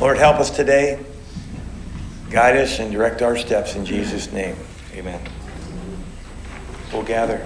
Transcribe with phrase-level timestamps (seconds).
[0.00, 1.04] Lord, help us today.
[2.30, 4.54] Guide us and direct our steps in Jesus' name.
[4.94, 5.20] Amen.
[6.92, 7.44] We'll gather.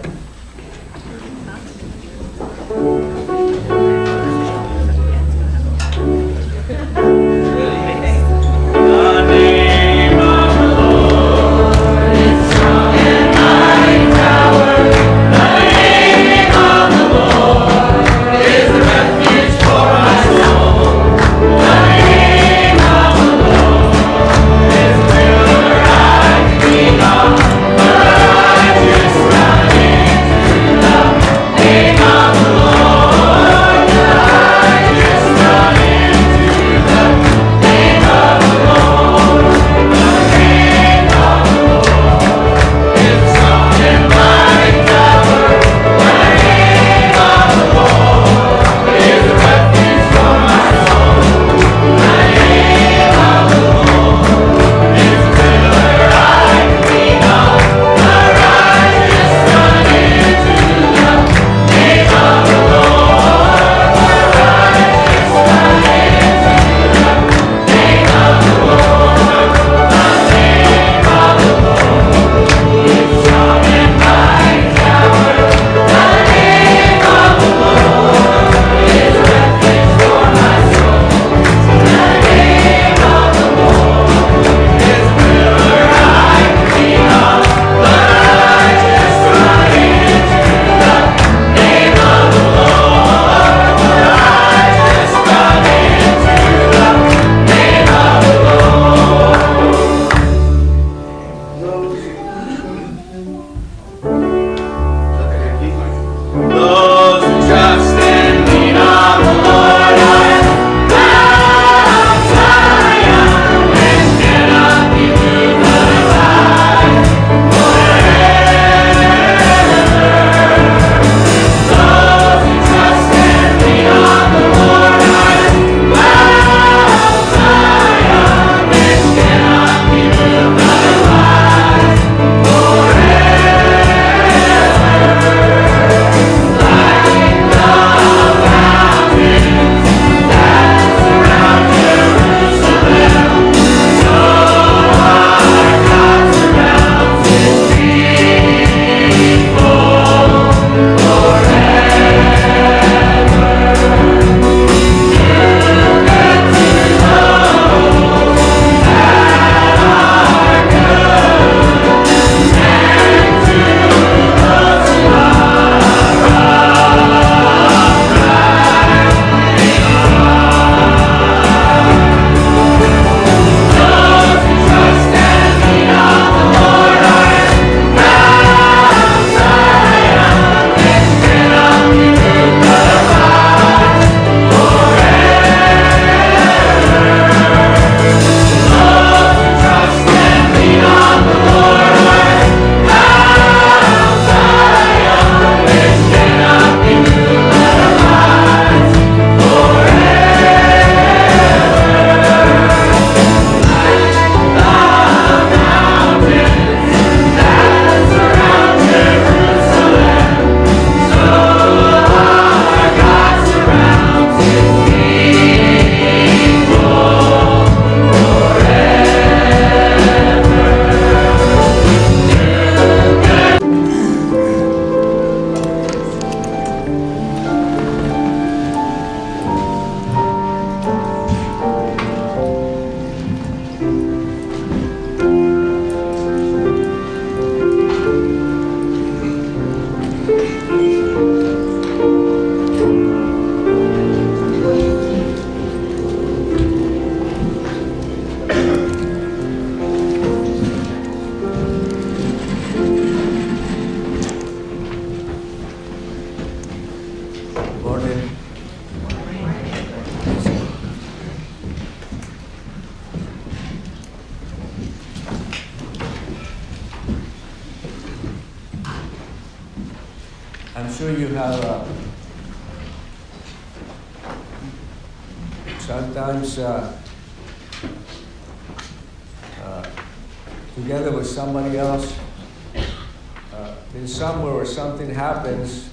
[283.95, 285.91] In somewhere or something happens,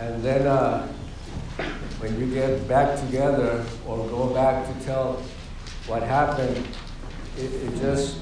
[0.00, 0.86] and then uh,
[1.98, 5.22] when you get back together or go back to tell
[5.86, 6.64] what happened,
[7.36, 8.20] it, it just,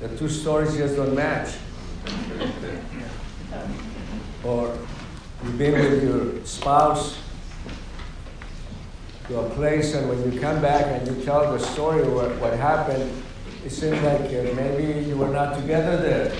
[0.00, 1.54] the two stories just don't match.
[4.42, 4.76] or
[5.44, 7.16] you've been with your spouse
[9.28, 12.36] to a place, and when you come back and you tell the story of what,
[12.40, 13.22] what happened,
[13.64, 16.32] it seems like uh, maybe you were not together there.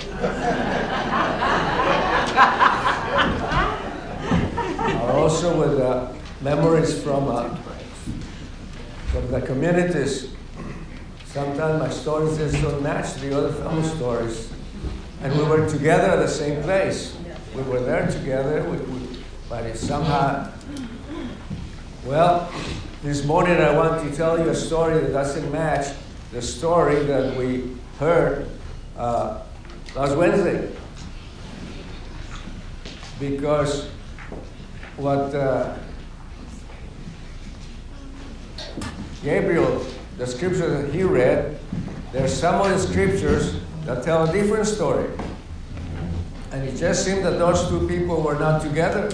[5.03, 7.55] or also with uh, memories from, uh,
[9.11, 10.33] from the communities.
[11.25, 14.51] Sometimes my stories just don't match the other fellow stories.
[15.21, 17.15] And we were together at the same place.
[17.55, 20.51] We were there together, we, we, but it somehow,
[22.05, 22.51] well,
[23.03, 25.95] this morning I want to tell you a story that doesn't match
[26.31, 28.47] the story that we heard
[28.97, 29.41] uh,
[29.95, 30.71] last Wednesday.
[33.19, 33.89] Because
[34.95, 35.77] what uh,
[39.23, 39.85] Gabriel,
[40.17, 41.59] the scripture that he read,
[42.13, 45.09] there's some of the scriptures that tell a different story.
[46.51, 49.09] And it just seemed that those two people were not together.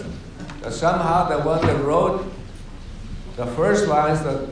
[0.62, 2.32] That somehow the one that wrote
[3.36, 4.50] the first lines that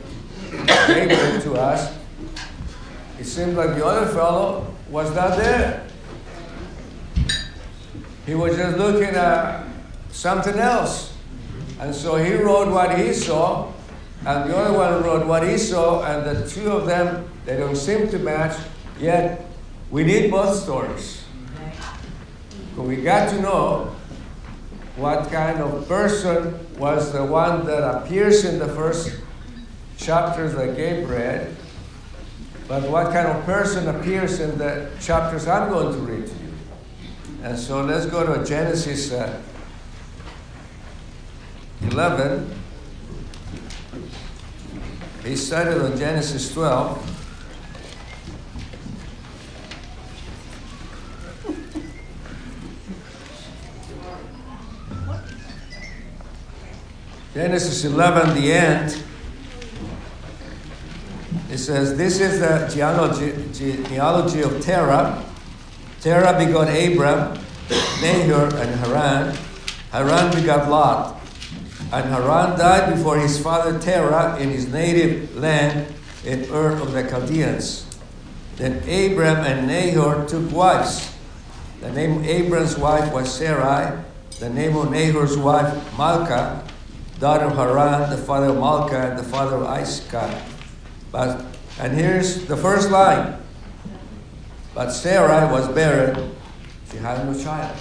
[0.87, 1.09] gave
[1.43, 1.95] to us,
[3.19, 5.87] it seemed like the other fellow was not there.
[8.25, 9.65] He was just looking at
[10.11, 11.15] something else.
[11.79, 13.71] And so he wrote what he saw,
[14.25, 17.75] and the other one wrote what he saw, and the two of them, they don't
[17.75, 18.57] seem to match,
[18.99, 19.45] yet
[19.91, 21.23] we need both stories.
[22.75, 23.95] So we got to know
[24.95, 29.19] what kind of person was the one that appears in the first
[29.97, 31.55] chapters that Gabe read,
[32.67, 36.53] but what kind of person appears in the chapters I'm going to read to you.
[37.43, 39.41] And so let's go to Genesis uh,
[41.81, 42.51] 11.
[45.23, 47.11] He started on Genesis 12.
[57.35, 59.03] Genesis 11, the end.
[61.49, 65.23] It says, This is the genealogy, genealogy of Terah.
[66.01, 67.39] Terah begot Abram,
[68.01, 69.37] Nahor, and Haran.
[69.91, 71.21] Haran begot Lot.
[71.91, 75.93] And Haran died before his father Terah in his native land
[76.25, 77.85] in Ur of the Chaldeans.
[78.57, 81.13] Then Abram and Nahor took wives.
[81.81, 84.03] The name of Abram's wife was Sarai.
[84.39, 86.67] The name of Nahor's wife, Milcah,
[87.19, 90.54] daughter of Haran, the father of Milcah, and the father of Iscah.
[91.15, 91.45] But,
[91.79, 93.37] and here's the first line.
[94.73, 96.35] But Sarai was barren,
[96.91, 97.77] she had no child.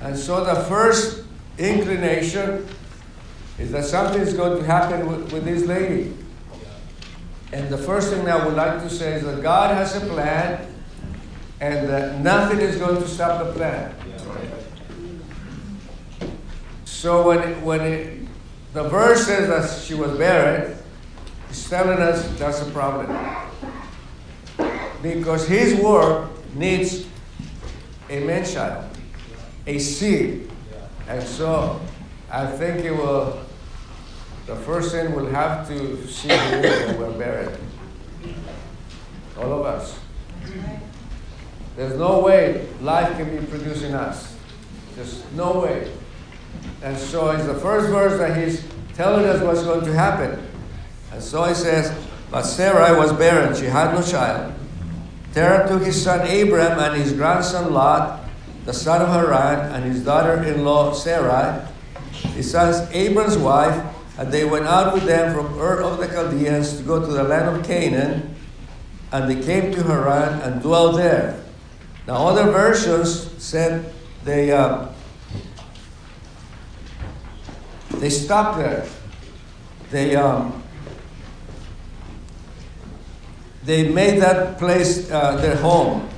[0.00, 1.24] And so the first
[1.58, 2.66] inclination
[3.58, 6.16] is that something is going to happen with, with this lady.
[7.52, 10.66] And the first thing I would like to say is that God has a plan
[11.60, 13.94] and that nothing is going to stop the plan.
[16.86, 18.20] So when, it, when it,
[18.72, 20.76] the verse says that she was barren,
[21.48, 23.08] it's telling us that's a problem.
[25.02, 27.06] Because his work needs
[28.08, 28.90] a man child
[29.66, 30.50] a seed.
[31.08, 31.80] And so
[32.30, 33.40] I think it will,
[34.46, 37.56] the first thing we'll have to see that we're buried.
[39.38, 39.98] All of us.
[41.76, 44.36] There's no way life can be producing us.
[44.96, 45.90] There's no way.
[46.82, 48.64] And so it's the first verse that he's
[48.94, 50.40] telling us what's going to happen.
[51.12, 51.92] And so he says,
[52.30, 54.54] But Sarai was barren, she had no child.
[55.34, 58.20] Terah took his son Abram and his grandson Lot
[58.64, 61.66] the son of Haran, and his daughter in law Sarai,
[62.34, 63.82] his son's Abram's wife,
[64.18, 67.24] and they went out with them from Ur of the Chaldeans to go to the
[67.24, 68.34] land of Canaan,
[69.12, 71.42] and they came to Haran and dwelt there.
[72.06, 73.92] Now, other versions said
[74.24, 74.88] they, uh,
[78.00, 78.86] they stopped there.
[79.90, 80.62] They, um,
[83.64, 86.08] they made that place uh, their home.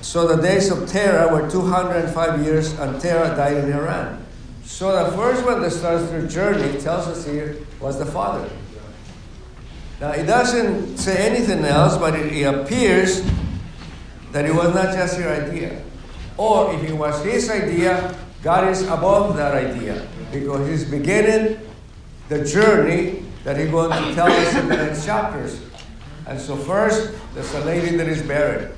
[0.00, 4.24] So the days of Terah were 205 years, and Terah died in Haran.
[4.64, 8.48] So the first one that starts their journey tells us here was the father.
[10.00, 13.22] Now it doesn't say anything else, but it, it appears
[14.32, 15.82] that it was not just your idea.
[16.36, 21.58] Or if it was his idea, God is above that idea because he's beginning
[22.28, 25.58] the journey that he's going to tell us in the next chapters.
[26.26, 28.68] And so first, there's a lady that is buried.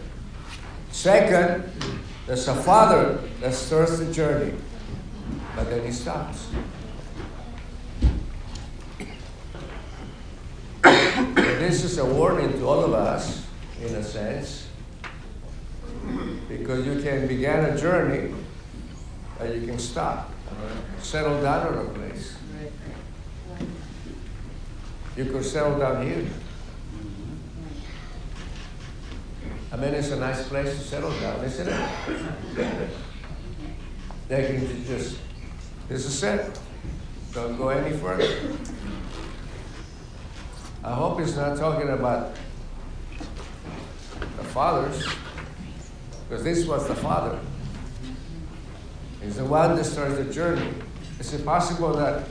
[0.93, 1.65] Second,
[2.29, 4.55] there's a father that starts the journey.
[5.57, 6.49] but then he stops.
[10.85, 13.45] this is a warning to all of us,
[13.83, 14.69] in a sense,
[16.49, 18.33] because you can begin a journey,
[19.39, 20.31] but you can stop,
[21.01, 22.37] settle down in a place.
[25.17, 26.27] You could settle down here.
[29.73, 32.91] I mean, it's a nice place to settle down, isn't it?
[34.29, 35.19] They can just,
[35.89, 36.59] this is it.
[37.33, 38.57] Don't go any further.
[40.83, 42.35] I hope he's not talking about
[44.39, 45.07] the fathers,
[46.29, 47.39] because this was the father.
[49.27, 50.73] He's the one that starts the journey.
[51.19, 52.29] Is it possible that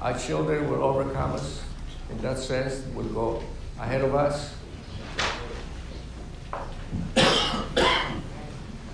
[0.00, 1.60] our children will overcome us
[2.08, 3.42] in that sense, will go
[3.80, 4.54] ahead of us?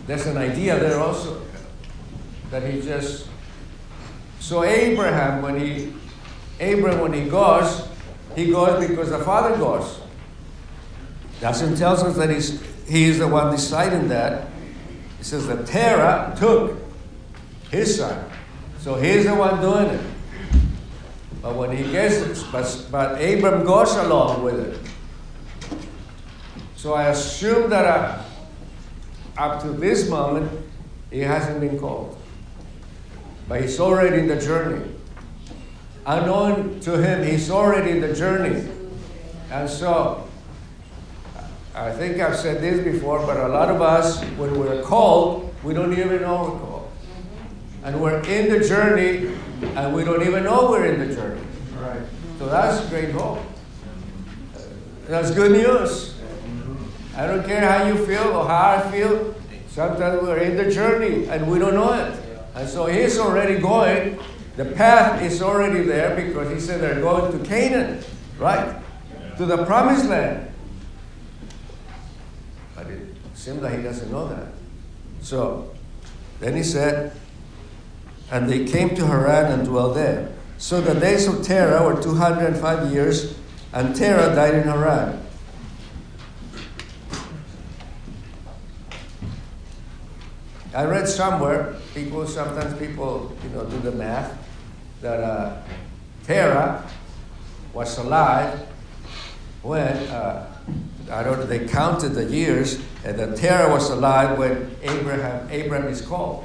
[0.07, 1.43] There's an idea there also
[2.50, 3.29] that he just
[4.41, 5.93] so Abraham when he
[6.59, 7.87] Abraham when he goes,
[8.35, 10.00] he goes because the father goes.
[11.38, 14.52] Doesn't tell us that he's he is the one deciding that.
[15.23, 16.83] It says that Terah took
[17.71, 18.29] his son.
[18.81, 20.05] So he's the one doing it.
[21.41, 24.81] But when he gets it, but, but Abram goes along with it.
[26.75, 28.25] So I assume that uh,
[29.38, 30.50] up to this moment,
[31.09, 32.21] he hasn't been called.
[33.49, 34.91] But he's already in the journey.
[36.05, 38.69] Unknown to him, he's already in the journey.
[39.52, 40.29] And so,
[41.75, 45.73] I think I've said this before, but a lot of us, when we're called, we
[45.73, 46.91] don't even know we're called.
[47.85, 49.35] And we're in the journey,
[49.75, 51.41] and we don't even know we're in the journey.
[51.81, 52.02] Right.
[52.38, 53.38] So that's great hope.
[55.07, 56.14] That's good news.
[57.17, 59.35] I don't care how you feel or how I feel.
[59.69, 62.21] Sometimes we're in the journey and we don't know it.
[62.55, 64.19] And so he's already going.
[64.57, 68.05] The path is already there because he said they're going to Canaan,
[68.38, 68.76] right?
[69.38, 70.52] To the promised land.
[73.43, 74.47] Seems like he doesn't know that.
[75.21, 75.75] So
[76.39, 77.11] then he said,
[78.31, 80.31] and they came to Haran and dwelled there.
[80.59, 83.37] So the days of Terah were 205 years,
[83.73, 85.21] and Terah died in Haran.
[90.73, 94.39] I read somewhere, people sometimes people you know do the math
[95.01, 95.61] that uh,
[96.23, 96.89] Terah
[97.75, 98.69] was alive
[99.63, 100.52] when uh,
[101.12, 105.88] I don't know they counted the years, and that Terah was alive when Abraham Abraham
[105.88, 106.45] is called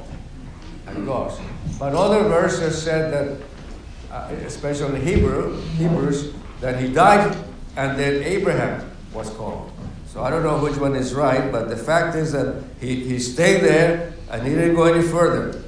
[0.86, 1.38] and goes.
[1.78, 3.46] But other verses said that,
[4.12, 7.36] uh, especially Hebrew Hebrews, that he died
[7.76, 9.70] and then Abraham was called.
[10.08, 13.20] So I don't know which one is right, but the fact is that he, he
[13.20, 15.62] stayed there and he didn't go any further.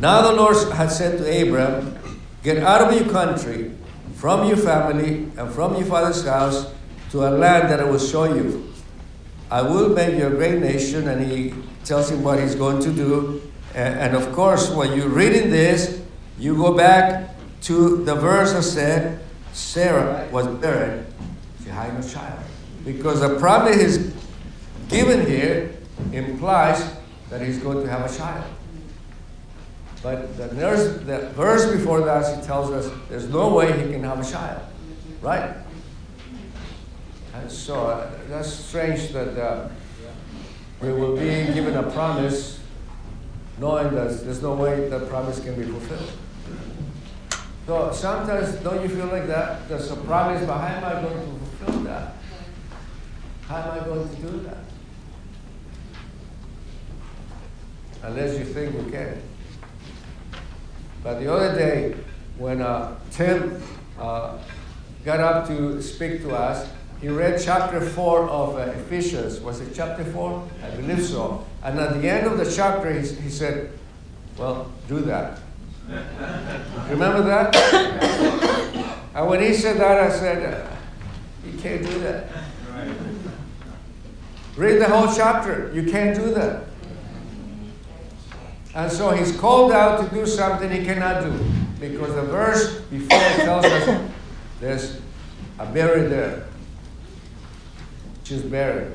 [0.00, 1.96] Now the Lord had said to Abram,
[2.42, 3.72] Get out of your country,
[4.18, 6.66] from your family, and from your father's house
[7.10, 8.72] to a land that I will show you.
[9.48, 12.92] I will make you a great nation, and he tells him what he's going to
[12.92, 13.40] do.
[13.76, 16.02] And, and of course, when you're reading this,
[16.36, 17.30] you go back
[17.62, 19.20] to the verse that said,
[19.52, 21.06] Sarah was barren,
[21.62, 22.42] she had no child.
[22.84, 24.14] Because the promise is
[24.88, 25.76] given here
[26.12, 26.92] implies
[27.30, 28.44] that he's going to have a child.
[30.02, 34.04] But the, nurse, the verse before that, he tells us there's no way he can
[34.04, 34.62] have a child.
[35.20, 35.56] Right?
[37.34, 39.68] And so uh, that's strange that uh,
[40.80, 42.60] we will be given a promise
[43.58, 46.12] knowing that there's no way the promise can be fulfilled.
[47.66, 49.68] So sometimes don't you feel like that?
[49.68, 52.14] There's a promise, but how am I going to fulfill that?
[53.42, 54.58] How am I going to do that?
[58.04, 59.20] Unless you think you can.
[61.02, 61.96] But the other day,
[62.38, 63.62] when uh, Tim
[63.98, 64.38] uh,
[65.04, 66.68] got up to speak to us,
[67.00, 69.40] he read chapter 4 of uh, Ephesians.
[69.40, 70.48] Was it chapter 4?
[70.64, 71.46] I believe so.
[71.62, 73.70] And at the end of the chapter, he, he said,
[74.36, 75.38] Well, do that.
[76.90, 77.54] Remember that?
[79.14, 80.68] and when he said that, I said,
[81.44, 82.28] You can't do that.
[84.56, 85.70] Read the whole chapter.
[85.72, 86.64] You can't do that.
[88.78, 91.32] And so he's called out to do something he cannot do.
[91.80, 94.10] Because the verse before tells us
[94.60, 95.00] there's
[95.58, 96.46] a buried there.
[98.22, 98.94] She's buried.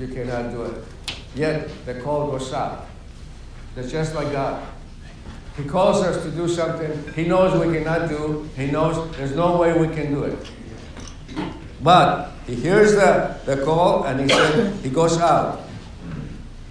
[0.00, 0.84] You cannot do it.
[1.34, 2.86] Yet the call goes out.
[3.74, 4.66] That's just like God.
[5.54, 8.48] He calls us to do something he knows we cannot do.
[8.56, 10.50] He knows there's no way we can do it.
[11.82, 15.60] But he hears the, the call and he said he goes out.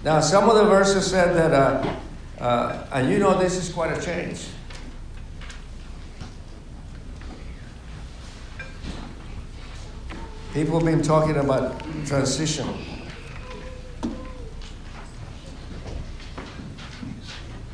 [0.02, 1.96] Now some of the verses said that uh,
[2.40, 4.46] Uh, and you know, this is quite a change.
[10.54, 12.66] People have been talking about transition.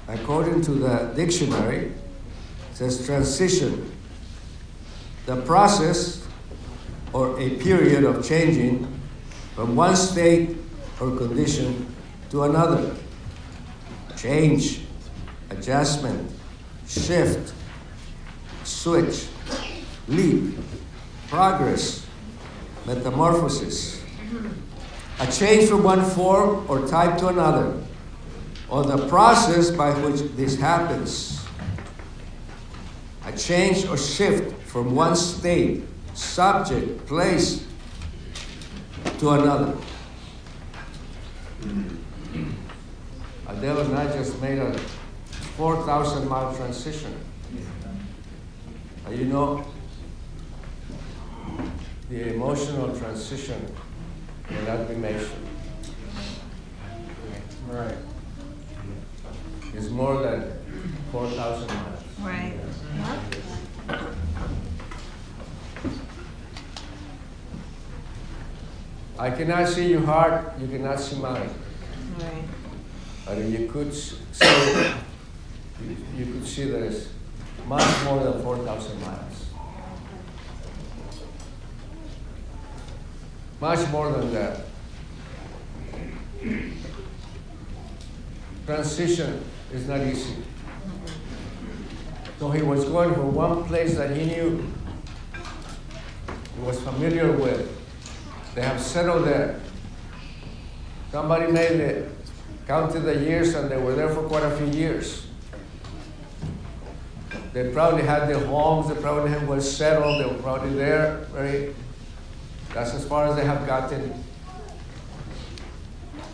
[0.09, 1.95] According to the dictionary, it
[2.75, 3.93] says transition,
[5.27, 6.27] the process
[7.13, 8.87] or a period of changing
[9.55, 10.57] from one state
[11.01, 11.87] or condition
[12.31, 12.95] to another.
[14.17, 14.81] Change,
[15.51, 16.33] adjustment,
[16.89, 17.53] shift,
[18.65, 19.27] switch,
[20.09, 20.59] leap,
[21.29, 22.07] progress,
[22.87, 24.03] metamorphosis.
[25.21, 27.83] A change from one form or type to another,
[28.69, 31.45] or the process by which this happens.
[33.27, 37.67] A change or shift from one state, subject, place
[39.19, 39.77] to another.
[43.49, 44.73] Adele and I just made a
[45.57, 47.15] 4,000 mile transition.
[49.11, 49.65] You know,
[52.11, 53.73] the emotional transition
[54.49, 55.31] cannot be measured.
[57.69, 57.95] Right.
[59.75, 60.53] It's more than
[61.13, 62.03] 4,000 miles.
[62.21, 62.55] Right.
[69.19, 71.49] I cannot see your heart, you cannot see mine.
[73.27, 73.37] Right.
[73.37, 74.93] But you could s- see,
[76.17, 77.09] you, could see it's
[77.67, 79.47] much more than 4,000 miles.
[83.61, 84.61] Much more than that.
[88.67, 89.43] Transition
[89.73, 90.35] is not easy.
[92.39, 94.71] So he was going from one place that he knew,
[96.55, 97.73] he was familiar with.
[98.55, 99.61] They have settled there.
[101.11, 102.11] Somebody made it,
[102.67, 105.27] counted the years, and they were there for quite a few years.
[107.53, 111.75] They probably had their homes, they probably had well settled, they were probably there, very,
[112.75, 114.13] that's as far as they have gotten.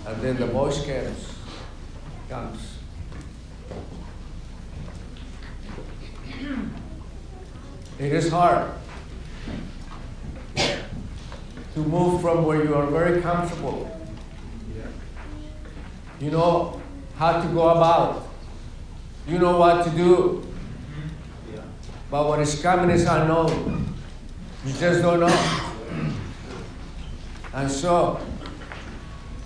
[0.07, 1.35] And then the voice comes,
[2.29, 2.79] comes.
[7.99, 8.73] It is hard
[10.57, 14.02] to move from where you are very comfortable.
[16.23, 16.81] You know
[17.17, 18.29] how to go about.
[19.27, 20.47] You know what to do.
[22.13, 23.93] But what is coming is unknown.
[24.65, 25.71] You just don't know.
[27.53, 28.25] And so,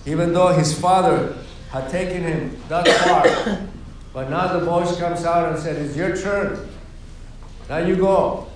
[0.05, 1.39] even though his father
[1.71, 3.59] had taken him that far,
[4.12, 6.69] but now the voice comes out and said, It's your turn.
[7.71, 8.49] Now you go.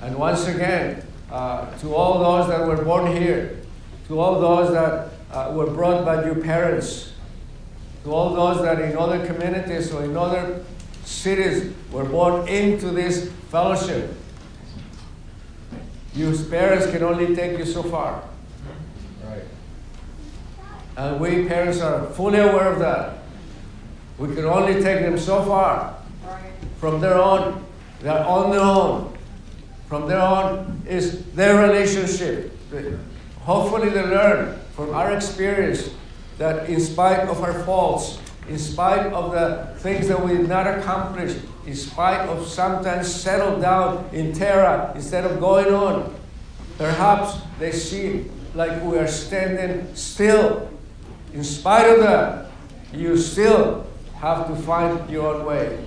[0.00, 3.60] And once again, uh, to all those that were born here,
[4.06, 7.12] to all those that uh, were brought by your parents,
[8.04, 10.64] to all those that in other communities or in other
[11.04, 14.14] cities were born into this fellowship.
[16.14, 18.22] Your parents can only take you so far.
[19.24, 19.42] Right.
[20.96, 23.18] And we parents are fully aware of that.
[24.18, 25.96] We can only take them so far.
[26.26, 26.52] right.
[26.78, 27.64] From their own.
[28.00, 29.16] they're on their own.
[29.88, 32.52] From their own is their relationship.
[33.40, 35.88] Hopefully, they learn from our experience
[36.38, 40.66] that in spite of our faults, in spite of the things that we did not
[40.66, 46.14] accomplish, in spite of sometimes settled down in terror instead of going on,
[46.78, 48.24] perhaps they see
[48.54, 50.70] like we are standing still.
[51.34, 52.50] In spite of that,
[52.92, 55.84] you still have to find your own way.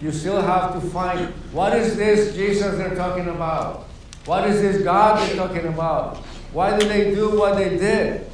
[0.00, 3.86] You still have to find what is this Jesus they're talking about?
[4.26, 6.18] What is this God they're talking about?
[6.52, 8.25] Why did they do what they did?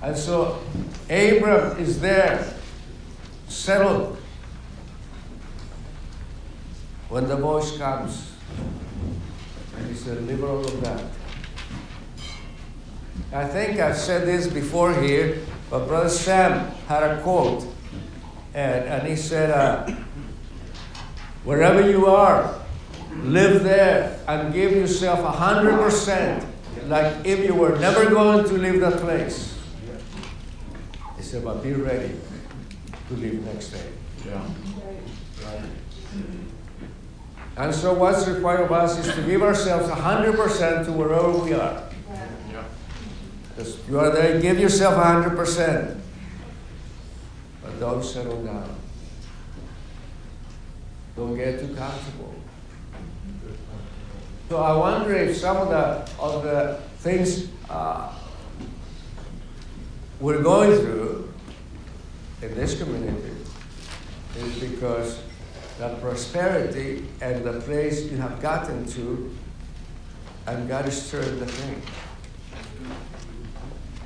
[0.00, 0.60] And so
[1.04, 2.54] Abram is there,
[3.48, 4.16] settled.
[7.08, 8.32] When the voice comes,
[9.76, 11.04] and he said, Leave all of that.
[13.32, 17.66] I think I've said this before here, but Brother Sam had a quote,
[18.54, 19.90] and, and he said, uh,
[21.44, 22.54] Wherever you are,
[23.22, 26.44] live there and give yourself a hundred percent,
[26.86, 29.57] like if you were never going to leave that place.
[31.28, 32.10] Said, but be ready
[33.08, 33.84] to leave next day.
[34.26, 34.48] Yeah.
[35.44, 35.60] Right.
[37.58, 41.30] And so what's required of us is to give ourselves a hundred percent to wherever
[41.32, 41.82] we are.
[42.50, 42.64] Yeah.
[43.90, 46.00] You are there, give yourself a hundred percent.
[47.62, 48.74] But don't settle down.
[51.14, 52.34] Don't get too comfortable.
[54.48, 58.14] So I wonder if some of the of the things uh,
[60.20, 61.17] we're going through
[62.42, 63.32] in this community
[64.36, 65.20] is because
[65.78, 69.34] the prosperity and the place you have gotten to,
[70.46, 71.82] and God is stirring the thing.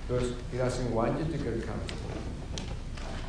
[0.08, 2.10] Because He doesn't want you to get comfortable.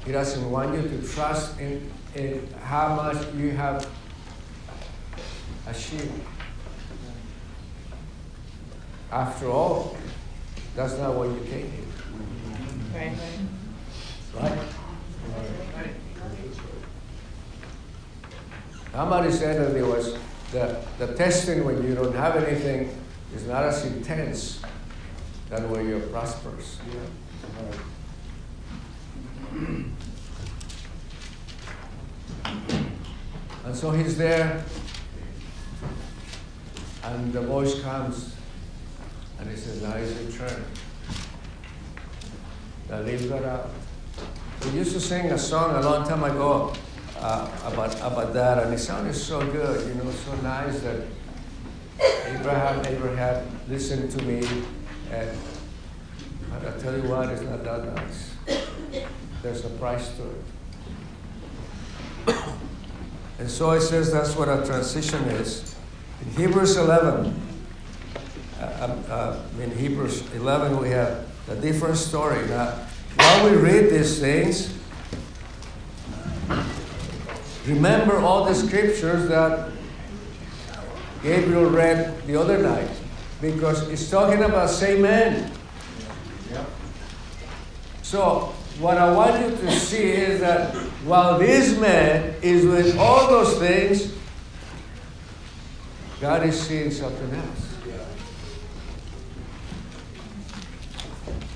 [0.06, 3.88] He doesn't want you to trust in, in how much you have
[5.68, 6.12] achieved.
[9.12, 9.96] After all,
[10.76, 11.84] that's not what you came here.
[12.94, 13.18] Right,
[14.34, 14.60] right.
[18.94, 19.00] Right?
[19.00, 20.18] Somebody said there was
[20.52, 22.96] the, the testing when you don't have anything
[23.36, 24.62] is not as intense
[25.50, 26.80] than when you're prosperous.
[33.66, 34.64] And so he's there,
[37.04, 38.36] and the voice comes,
[39.40, 40.64] and he says, Now is your turn.
[42.90, 43.02] Now
[43.46, 43.70] out.
[44.66, 46.74] We used to sing a song a long time ago
[47.24, 51.06] uh, about, about that, and it sounded so good, you know, so nice that
[52.26, 54.46] Abraham, Abraham, listen to me,
[55.10, 55.30] and
[56.52, 58.34] I tell you what, it's not that nice.
[59.42, 60.24] There's a price to
[62.28, 62.36] it.
[63.40, 65.76] And so it says that's what a transition is.
[66.22, 67.42] In Hebrews 11,
[68.60, 72.46] uh, uh, in Hebrews 11, we have a different story.
[72.48, 74.78] Now, while we read these things,
[77.66, 79.70] remember all the scriptures that
[81.22, 82.90] Gabriel read the other night,
[83.42, 85.52] because it's talking about same man.
[88.02, 93.28] So, what I want you to see is that while this man is doing all
[93.28, 94.14] those things,
[96.20, 97.74] God is seeing something else.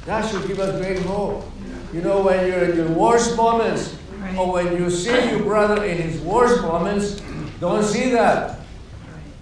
[0.06, 1.52] That should give us great hope.
[1.93, 3.93] You know, when you're in your worst moments,
[4.28, 4.38] Right.
[4.38, 7.22] or when you see your brother in his worst moments,
[7.60, 8.60] don't see that.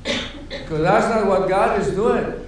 [0.03, 2.47] Because that's not what God is doing.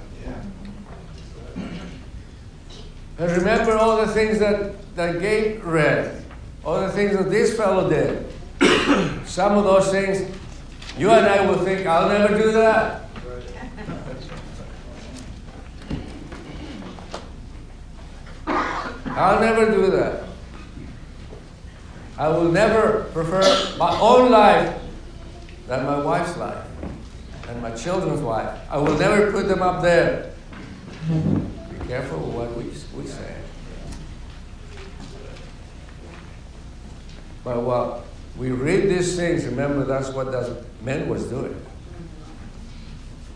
[3.20, 6.24] And remember all the things that, that Gabe read,
[6.64, 8.26] all the things that this fellow did.
[9.28, 10.36] Some of those things,
[10.98, 13.04] you and I will think, I'll never do that.
[19.08, 20.27] I'll never do that.
[22.18, 24.82] I will never prefer my own life
[25.68, 26.66] than my wife's life
[27.48, 28.60] and my children's life.
[28.72, 30.34] I will never put them up there.
[31.08, 32.64] Be careful what we,
[33.00, 33.36] we say.
[37.44, 38.04] But while
[38.38, 41.60] we read these things, remember that's what that man was doing.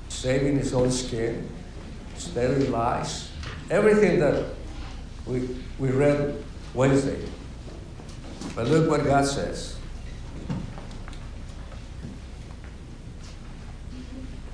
[0.09, 1.47] Saving his own skin,
[2.17, 3.29] sparing lies,
[3.69, 4.45] everything that
[5.25, 7.19] we, we read Wednesday.
[8.55, 9.77] But look what God says.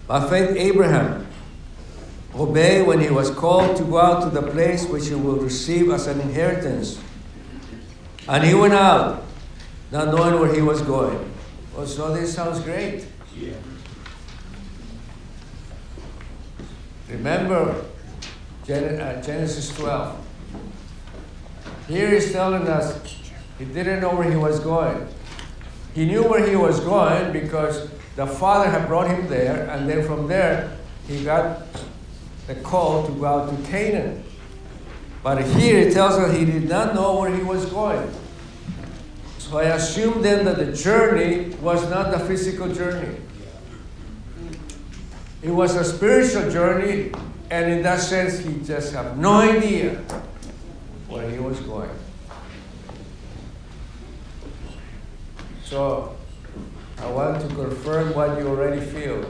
[0.08, 1.28] By faith, Abraham
[2.34, 5.90] obeyed when he was called to go out to the place which he will receive
[5.90, 7.02] as an inheritance.
[8.28, 9.24] And he went out,
[9.92, 11.34] not knowing where he was going.
[11.76, 13.06] Well, so this sounds great.
[13.36, 13.54] Yeah.
[17.10, 17.86] Remember
[18.70, 20.26] uh, Genesis 12.
[21.88, 23.27] Here he's telling us
[23.58, 25.08] he didn't know where he was going.
[25.93, 30.06] He knew where he was going because the father had brought him there, and then
[30.06, 31.62] from there he got
[32.48, 34.24] the call to go out to Canaan.
[35.24, 38.12] But here it tells us he did not know where he was going.
[39.39, 43.17] So I assume then that the journey was not the physical journey.
[45.41, 47.12] It was a spiritual journey,
[47.50, 50.02] and in that sense, he just had no idea
[51.08, 51.89] where he was going.
[55.67, 56.15] So
[56.97, 59.21] I want to confirm what you already feel.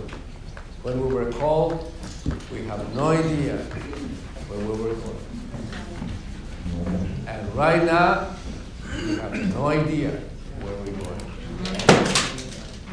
[0.83, 1.91] When we were called,
[2.51, 3.57] we have no idea
[4.45, 5.17] where we were going.
[7.25, 8.35] And right now,
[9.01, 10.11] we have no idea
[10.61, 11.25] where we're going.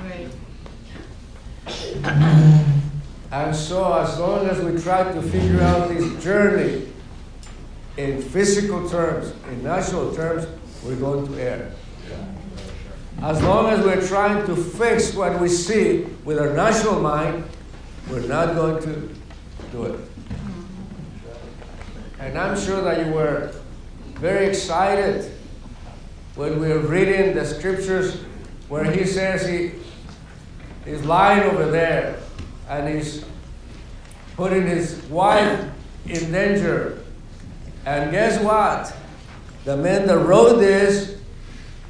[0.00, 0.28] Right.
[3.30, 6.88] And so, as long as we try to figure out this journey
[7.98, 10.46] in physical terms, in natural terms,
[10.82, 11.74] we're going to err.
[13.24, 17.44] As long as we're trying to fix what we see with our natural mind,
[18.10, 19.08] we're not going to
[19.72, 20.00] do it.
[22.18, 23.50] And I'm sure that you were
[24.16, 25.32] very excited
[26.34, 28.20] when we were reading the scriptures
[28.68, 29.70] where he says he
[30.84, 32.20] is lying over there
[32.68, 33.24] and he's
[34.36, 35.66] putting his wife
[36.04, 37.02] in danger.
[37.86, 38.94] And guess what?
[39.64, 41.18] The man that wrote this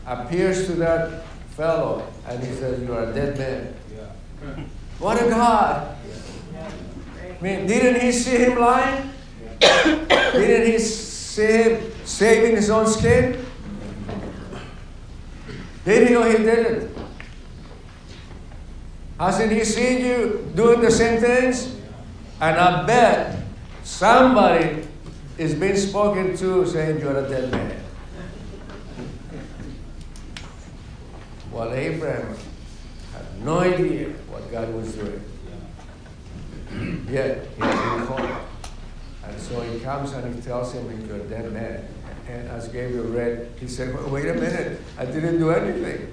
[0.06, 1.23] appears to that
[1.56, 4.66] fellow and he says, You are a dead man.
[4.98, 5.96] What a God!
[6.54, 9.10] I mean, didn't he see him lying?
[9.60, 13.44] didn't he see him saving his own skin?
[15.84, 16.96] Did he or he didn't?
[19.18, 21.76] Hasn't he seen you doing the same things?
[22.40, 23.44] And I bet
[23.84, 24.88] somebody
[25.38, 27.83] is being spoken to saying you're a dead man.
[31.54, 32.34] While Abraham
[33.12, 35.22] had no idea what God was doing.
[37.08, 38.28] Yet he had been called.
[39.22, 41.86] And so he comes and he tells him, You're a dead man.
[42.28, 46.12] And as Gabriel read, he said, well, Wait a minute, I didn't do anything.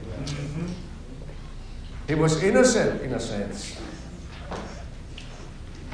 [2.08, 3.82] He was innocent in a sense.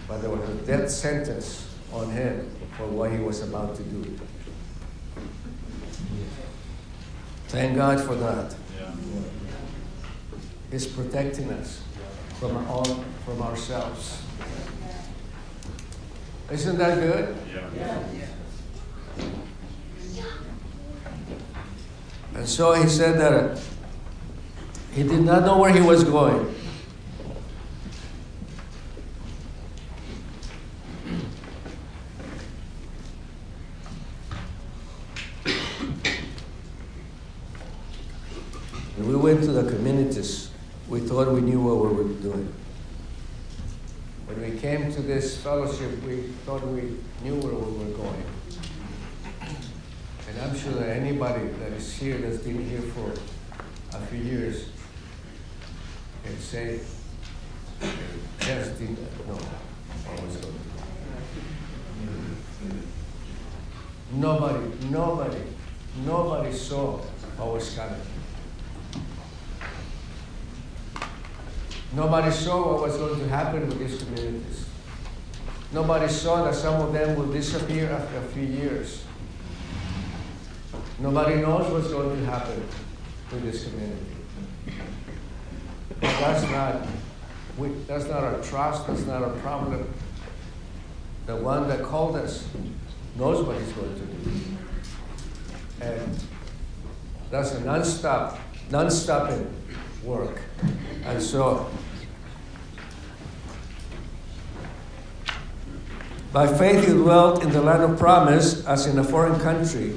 [0.09, 4.19] But there was a death sentence on him for what he was about to do.
[7.47, 8.55] Thank God for that.
[10.71, 11.81] He's protecting us
[12.39, 12.85] from all
[13.25, 14.21] from ourselves.
[16.51, 17.35] Isn't that good?
[22.35, 23.59] And so he said that uh,
[24.93, 26.53] he did not know where he was going.
[38.97, 40.49] When we went to the communities,
[40.87, 42.53] we thought we knew what we were doing.
[44.27, 48.23] When we came to this fellowship, we thought we knew where we were going.
[50.29, 53.11] And I'm sure that anybody that is here that's been here for
[53.97, 54.69] a few years
[56.25, 56.79] and say,
[57.81, 59.37] no,
[60.23, 60.47] was
[64.13, 65.41] Nobody, nobody,
[66.05, 66.97] nobody saw
[67.35, 67.99] what was coming.
[71.93, 74.65] Nobody saw what was going to happen with these communities.
[75.73, 79.03] Nobody saw that some of them will disappear after a few years.
[80.99, 82.59] Nobody knows what's going to happen
[83.31, 84.03] with this community.
[85.99, 86.87] That's not,
[87.57, 89.87] we, that's not our trust, that's not our problem.
[91.27, 92.47] The one that called us
[93.15, 94.31] knows what he's going to do.
[95.81, 96.19] And
[97.29, 98.39] that's a non-stop,
[98.71, 99.53] non-stopping
[100.03, 100.41] work.
[101.03, 101.69] And so,
[106.33, 109.95] by faith he dwelt in the land of promise as in a foreign country,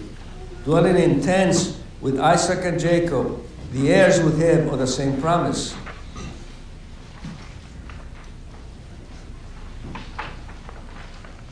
[0.70, 5.74] dwelling in tents with Isaac and Jacob, the heirs with him of the same promise.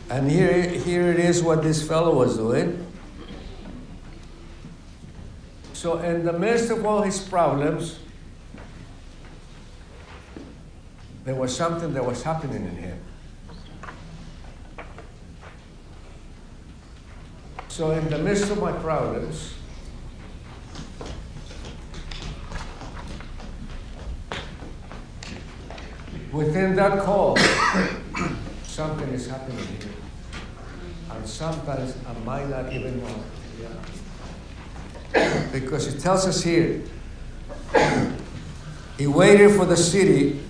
[0.09, 2.87] And here, here it is what this fellow was doing.
[5.73, 7.99] So, in the midst of all his problems,
[11.25, 13.01] there was something that was happening in him.
[17.79, 19.55] So, in the midst of my problems,
[26.33, 27.37] within that call,
[28.65, 29.93] something is happening here.
[31.13, 33.15] And sometimes I might not even know.
[35.53, 36.83] Because it tells us here,
[38.99, 40.41] he waited for the city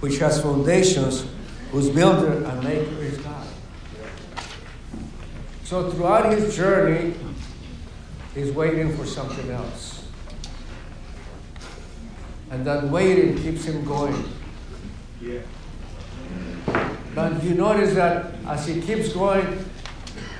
[0.00, 1.24] which has foundations,
[1.72, 2.97] whose builder and maker.
[5.68, 7.12] So throughout his journey,
[8.34, 10.02] he's waiting for something else.
[12.50, 14.32] And that waiting keeps him going.
[15.20, 15.40] Yeah.
[17.14, 19.62] But you notice that as he keeps going,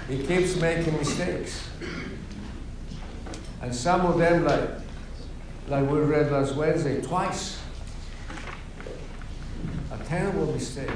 [0.09, 1.69] he keeps making mistakes.
[3.61, 4.71] And some of them, like,
[5.69, 7.61] like we read last Wednesday, twice.
[9.93, 10.89] A terrible mistake.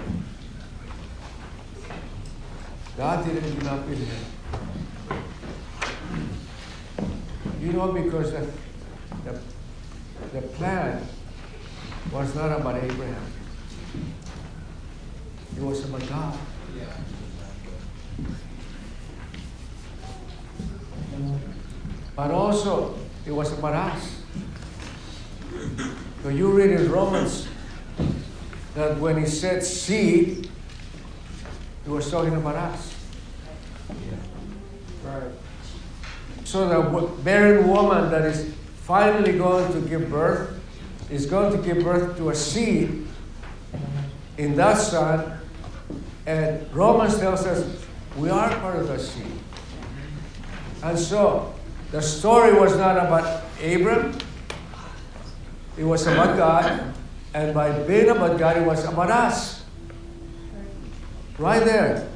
[2.96, 4.08] God didn't give up him.
[7.60, 8.46] You know, because the,
[9.24, 9.40] the,
[10.32, 11.06] the plan
[12.12, 13.32] was not about Abraham.
[15.56, 16.38] It was about God.
[22.14, 24.22] But also, it was about us.
[26.22, 27.48] So you read in Romans
[28.74, 30.50] that when he said seed,
[31.84, 32.94] he was talking about us.
[35.04, 35.22] Right.
[36.44, 40.60] So the barren woman that is finally going to give birth
[41.10, 43.06] is going to give birth to a seed
[44.38, 45.38] in that son.
[46.26, 47.84] And Romans tells us
[48.16, 49.26] we are part of that seed.
[50.82, 51.54] And so
[51.90, 54.16] the story was not about Abram,
[55.76, 56.94] it was about God,
[57.34, 59.61] and by being about God, it was about us.
[61.42, 62.08] Right there.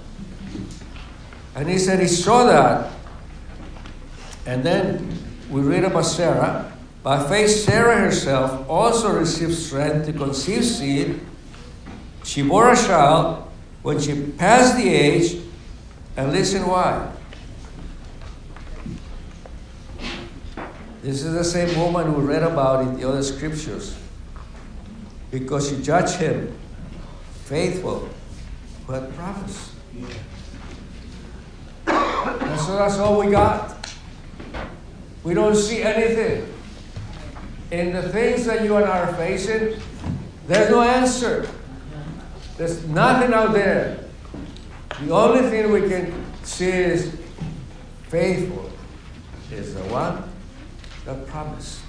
[1.57, 2.93] And he said he saw that.
[4.47, 5.19] And then
[5.51, 6.73] we read about Sarah.
[7.03, 11.21] By faith, Sarah herself also received strength to conceive seed.
[12.23, 13.51] She bore a child
[13.83, 15.43] when she passed the age.
[16.17, 17.11] And listen why.
[21.03, 23.99] This is the same woman we read about in the other scriptures.
[25.33, 26.57] Because she judged him
[27.47, 28.09] faithful
[28.95, 29.73] had promised.
[31.87, 33.77] And so that's all we got.
[35.25, 36.53] We don't see anything.
[37.71, 39.81] In the things that you and I are facing,
[40.47, 41.49] there's no answer.
[42.57, 44.05] There's nothing out there.
[45.03, 47.15] The only thing we can see is
[48.09, 48.71] faithful
[49.51, 50.23] is the one
[51.05, 51.81] that promised.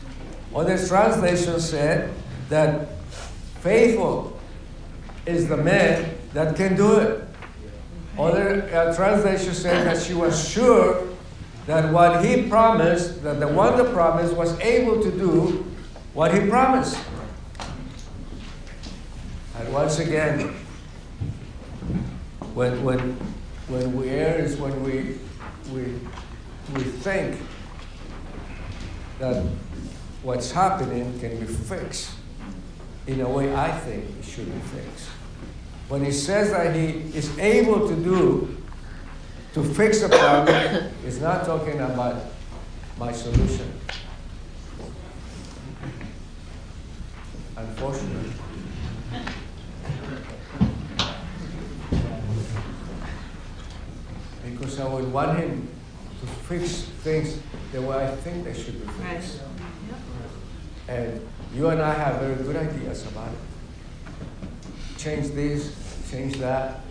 [0.53, 2.11] Other translations said
[2.49, 2.89] that
[3.61, 4.39] faithful
[5.25, 7.23] is the man that can do it.
[8.17, 11.07] Other uh, translations said that she was sure
[11.67, 15.65] that what he promised, that the one that promised was able to do
[16.13, 16.97] what he promised.
[19.59, 20.55] And once again,
[22.53, 22.99] when, when,
[23.67, 25.17] when we err is when we,
[25.71, 25.99] we,
[26.73, 27.39] we think
[29.19, 29.43] that
[30.23, 32.11] what's happening can be fixed
[33.05, 35.09] in a way I think it should be fixed.
[35.89, 38.57] When he says that he is able to do,
[39.53, 42.21] to fix a problem, he's not talking about
[42.97, 43.71] my solution.
[47.55, 48.31] Unfortunately.
[54.45, 55.67] Because I would want him
[56.21, 57.39] to fix things
[57.71, 59.19] the way I think they should be Right.
[59.21, 59.39] fixed.
[60.87, 61.21] And
[61.53, 63.46] you and I have very good ideas about it.
[65.07, 65.73] Change this,
[66.11, 66.81] change that,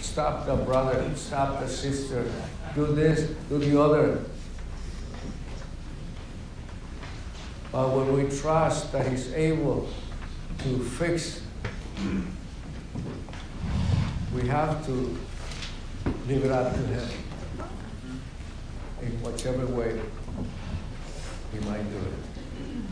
[0.00, 2.28] stop the brother, stop the sister,
[2.74, 4.24] do this, do the other.
[7.70, 9.88] But when we trust that He's able
[10.58, 11.42] to fix,
[14.34, 15.16] we have to
[16.26, 17.08] leave it up to Him
[19.02, 20.00] in whichever way
[21.52, 22.84] He might do it.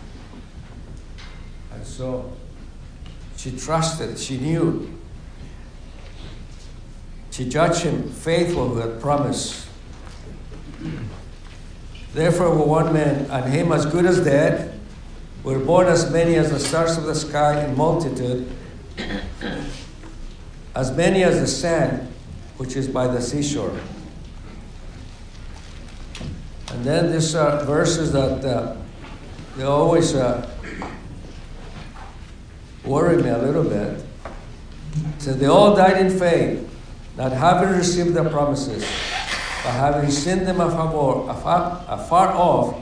[1.72, 2.33] And so
[3.40, 4.98] she trusted, she knew.
[7.31, 9.66] She judged him faithful who had promised.
[12.12, 14.79] Therefore, were one man, and him as good as dead,
[15.42, 18.46] were born as many as the stars of the sky in multitude,
[20.74, 22.12] as many as the sand
[22.59, 23.74] which is by the seashore.
[26.72, 28.76] And then these are verses that uh,
[29.57, 30.46] they always uh,
[32.90, 34.05] worry me a little bit.
[34.94, 36.68] It says, They all died in faith,
[37.16, 42.76] not having received the promises, but having seen them afar, afar, afar off,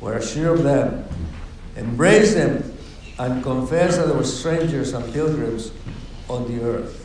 [0.00, 1.04] were assured of them,
[1.76, 2.76] embraced them,
[3.18, 5.72] and confessed that they were strangers and pilgrims
[6.28, 6.96] on the earth.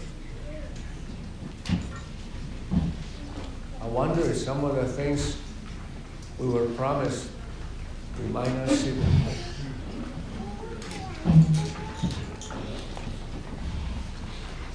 [3.81, 5.37] I wonder if some of the things
[6.37, 7.29] we were promised,
[8.19, 9.11] we might not see them.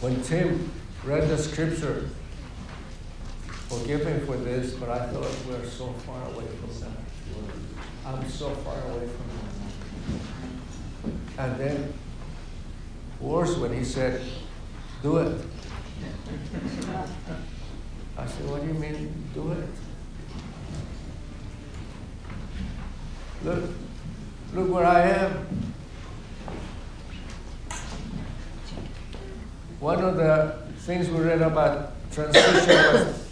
[0.01, 0.71] When Tim
[1.05, 2.09] read the scripture,
[3.69, 6.97] forgive me for this, but I thought like we're so far away from that.
[8.07, 9.27] I'm so far away from
[11.37, 11.45] that.
[11.45, 11.93] And then,
[13.21, 14.23] worse, when he said,
[15.03, 15.45] do it.
[18.17, 19.69] I said, what do you mean, do it?
[23.45, 23.71] Look,
[24.55, 25.70] look where I am.
[29.81, 33.29] One of the things we read about transition was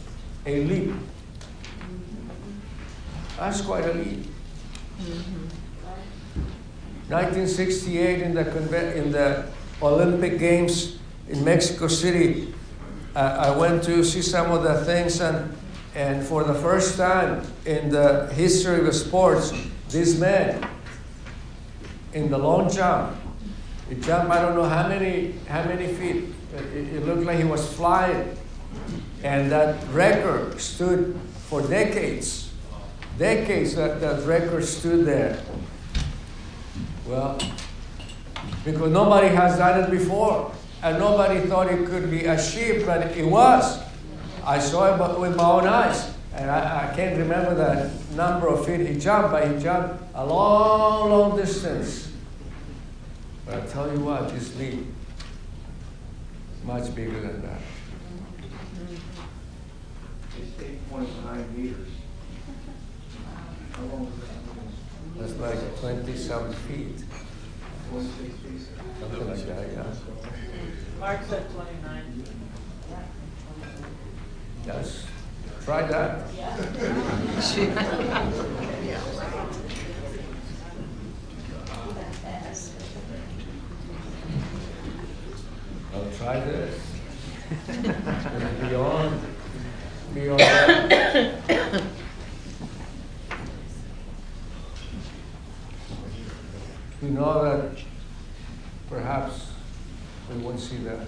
[0.47, 0.95] a leap.
[3.39, 4.27] That's quite a leap.
[7.09, 9.45] 1968 in the, in the
[9.83, 12.55] Olympic Games in Mexico City,
[13.15, 15.55] I, I went to see some of the things, and,
[15.95, 19.53] and for the first time in the history of sports,
[19.91, 20.67] this man
[22.15, 23.17] in the long jump,
[23.91, 26.38] he jumped I don't know how many how many feet.
[26.75, 28.37] It, it looked like he was flying,
[29.23, 32.51] and that record stood for decades.
[33.19, 35.43] Decades that that record stood there.
[37.07, 37.39] Well,
[38.65, 40.53] because nobody has done it before,
[40.83, 43.81] and nobody thought it could be achieved, but it was.
[44.45, 48.65] I saw it with my own eyes, and I, I can't remember the number of
[48.65, 52.13] feet he jumped, but he jumped a long, long distance.
[53.45, 54.87] But I tell you what, this leap
[56.69, 57.61] much bigger than that.
[60.39, 61.89] It's eight point nine meters.
[63.73, 65.39] How long is that?
[65.41, 67.07] That's like twenty-seven feet, feet.
[69.01, 69.95] something like that, yeah.
[71.01, 72.25] Mark said twenty-nine.
[74.67, 75.07] Yes,
[75.65, 76.29] try that.
[85.95, 86.81] I'll try this.
[88.61, 89.21] Beyond,
[90.15, 91.83] beyond that.
[97.01, 97.79] We know that
[98.91, 99.53] perhaps
[100.31, 101.07] we won't see that.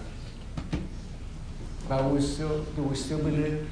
[1.89, 3.69] But we still, do we still believe?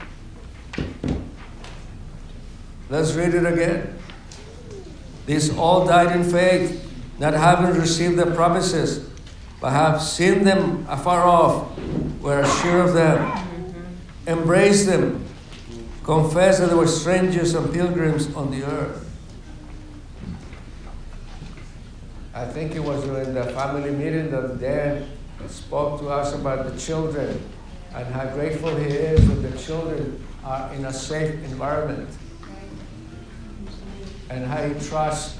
[2.90, 3.96] Let's read it again.
[5.26, 9.08] These all died in faith, not having received the promises,
[9.60, 11.78] but have seen them afar off,
[12.20, 14.28] were sure of them, mm-hmm.
[14.28, 15.24] embraced them,
[16.04, 19.04] confessed that they were strangers and pilgrims on the earth.
[22.34, 25.08] I think it was during the family meeting that Dan
[25.48, 27.42] spoke to us about the children
[27.94, 32.08] and how grateful he is that the children are in a safe environment
[34.30, 35.38] and how he trusts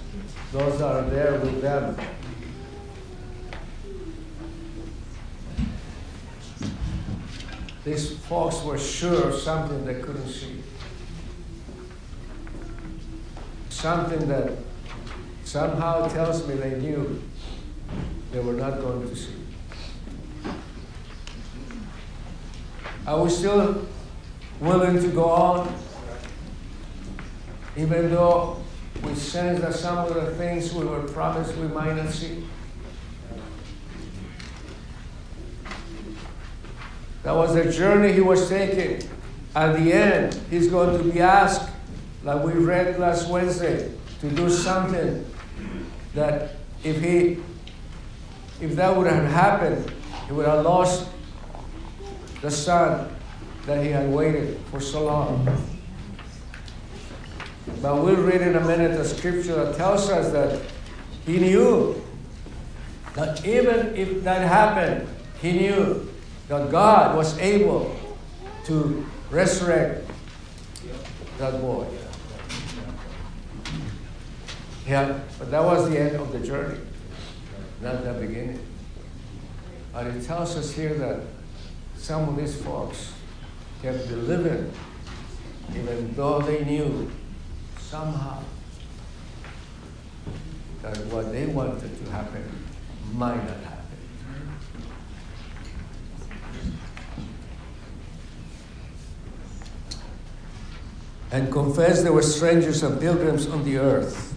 [0.52, 1.96] those that are there with them.
[7.88, 10.62] These folks were sure of something they couldn't see.
[13.70, 14.52] Something that
[15.44, 17.22] somehow tells me they knew
[18.30, 19.32] they were not going to see.
[23.06, 23.86] Are we still
[24.60, 25.74] willing to go on?
[27.74, 28.62] Even though
[29.02, 32.44] we sense that some of the things we were promised we might not see?
[37.28, 39.06] That was the journey he was taking.
[39.54, 41.68] At the end, he's going to be asked,
[42.24, 45.26] like we read last Wednesday, to do something
[46.14, 46.52] that
[46.82, 47.36] if he
[48.62, 49.92] if that would have happened,
[50.26, 51.06] he would have lost
[52.40, 53.14] the son
[53.66, 55.46] that he had waited for so long.
[57.82, 60.62] But we'll read in a minute the scripture that tells us that
[61.26, 62.02] he knew
[63.12, 65.06] that even if that happened,
[65.42, 66.08] he knew
[66.48, 67.94] that God was able
[68.64, 70.10] to resurrect
[71.38, 71.86] that boy.
[74.86, 76.78] Yeah, but that was the end of the journey,
[77.82, 78.58] not the beginning.
[79.94, 81.20] And it tells us here that
[81.96, 83.12] some of these folks
[83.82, 84.72] kept believing,
[85.74, 87.10] even though they knew
[87.78, 88.42] somehow
[90.82, 92.44] that what they wanted to happen
[93.12, 93.77] might not happen.
[101.30, 104.34] And confessed they were strangers and pilgrims on the earth.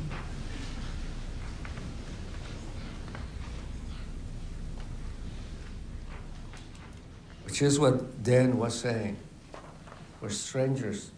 [7.45, 9.17] Which is what Dan was saying.
[10.19, 11.11] We're strangers,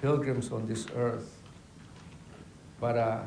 [0.00, 1.38] pilgrims on this earth.
[2.80, 3.22] But uh,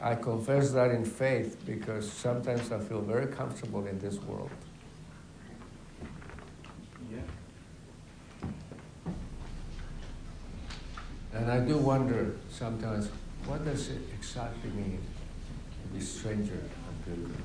[0.00, 4.50] I confess that in faith because sometimes I feel very comfortable in this world.
[11.36, 13.10] And I do wonder sometimes,
[13.44, 15.00] what does it exactly mean
[15.82, 17.42] to be stranger and pilgrim?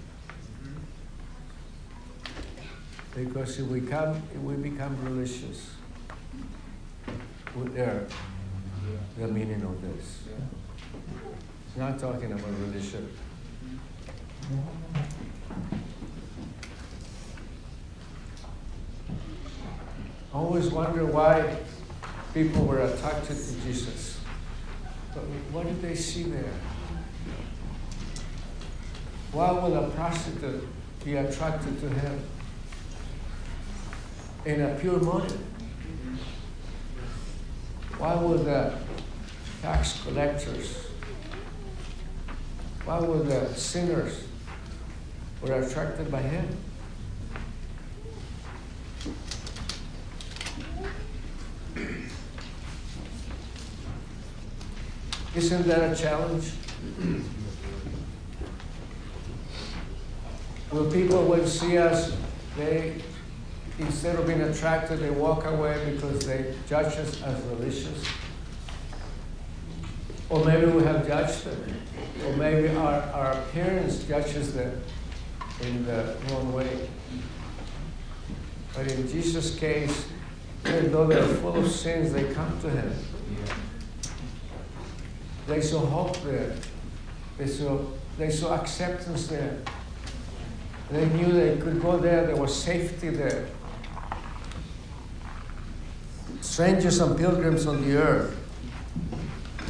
[3.14, 5.72] Because if we come, if we become religious,
[7.54, 8.08] we err
[9.18, 10.24] the meaning of this.
[11.68, 13.10] It's not talking about religion.
[20.34, 21.58] Always wonder why
[22.34, 24.20] people were attracted to Jesus.
[25.14, 26.54] But what did they see there?
[29.32, 30.68] Why would a prostitute
[31.04, 32.20] be attracted to him?
[34.46, 35.40] In a pure motive.
[37.98, 38.74] Why would the
[39.62, 40.88] tax collectors,
[42.84, 44.24] why would the sinners
[45.42, 46.48] were attracted by him?
[55.36, 56.52] Isn't that a challenge?
[60.72, 62.16] Will people, when see us,
[62.58, 63.02] they,
[63.80, 68.06] instead of being attracted, they walk away because they judge us as religious?
[70.30, 71.78] Or maybe we have judged them.
[72.26, 74.82] Or maybe our, our appearance judges them
[75.62, 76.90] in the wrong way.
[78.74, 80.08] But in Jesus' case,
[80.66, 82.94] even though they're full of sins, they come to Him.
[85.48, 86.56] They saw hope there.
[87.38, 87.80] They saw,
[88.18, 89.58] they saw acceptance there.
[90.92, 93.48] They knew they could go there, there was safety there.
[96.42, 98.38] Strangers and pilgrims on the earth.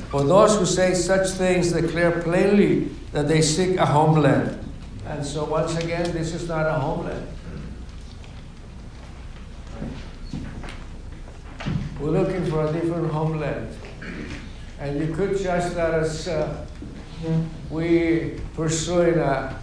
[0.10, 4.58] For those who say such things declare plainly that they seek a homeland.
[5.06, 7.28] And so, once again, this is not a homeland.
[12.00, 13.70] We're looking for a different homeland.
[14.82, 16.66] And you could judge that as uh,
[17.70, 19.62] we pursuing a,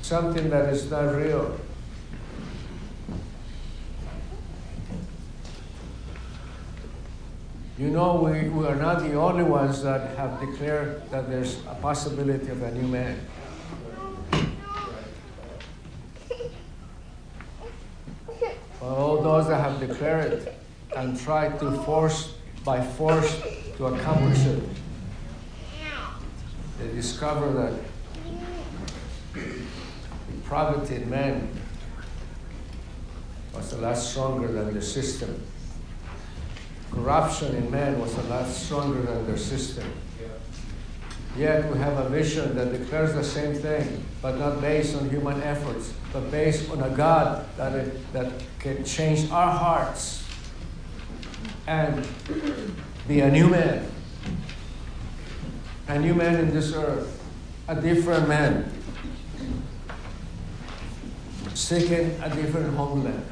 [0.00, 1.60] something that is not real.
[7.76, 11.74] You know, we, we are not the only ones that have declared that there's a
[11.74, 13.20] possibility of a new man.
[18.78, 20.58] For all those that have declared it
[20.96, 22.32] and tried to force,
[22.64, 23.40] by force,
[23.76, 24.62] to accomplish it,
[26.78, 27.74] they discover that
[30.44, 31.48] poverty in man
[33.54, 35.42] was a lot stronger than the system.
[36.90, 39.84] Corruption in man was a lot stronger than their system.
[41.36, 45.40] Yet we have a vision that declares the same thing, but not based on human
[45.42, 50.19] efforts, but based on a God that, it, that can change our hearts
[51.70, 52.04] and
[53.06, 53.88] be a new man.
[55.86, 57.24] A new man in this earth,
[57.68, 58.72] a different man,
[61.54, 63.24] seeking a different homeland.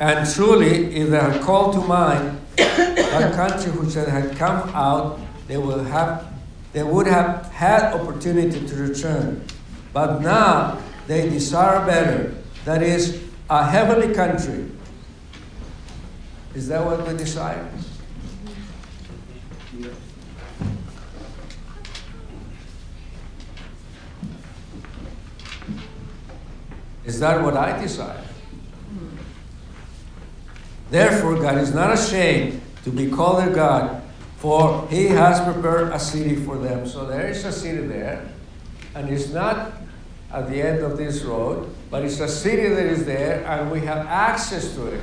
[0.00, 5.58] And truly, if they had called to mind a country which had come out, they
[5.58, 6.26] will have
[6.72, 9.44] they would have had opportunity to return.
[9.92, 12.34] But now they desire better,
[12.64, 14.70] that is, a heavenly country.
[16.54, 17.68] Is that what we desire?
[27.04, 28.22] Is that what I desire?
[30.90, 34.02] Therefore, God is not ashamed to be called their God,
[34.38, 36.86] for He has prepared a city for them.
[36.86, 38.28] So there is a city there,
[38.94, 39.72] and it's not
[40.32, 43.80] at the end of this road, but it's a city that is there, and we
[43.80, 45.00] have access to it.